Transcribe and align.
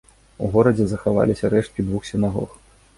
У 0.45 0.49
горадзе 0.55 0.87
захаваліся 0.93 1.53
рэшткі 1.57 1.81
двух 1.91 2.13
сінагог. 2.15 2.63